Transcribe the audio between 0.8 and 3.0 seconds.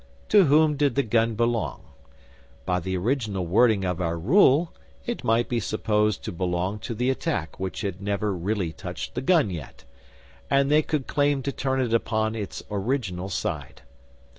the gun belong? By the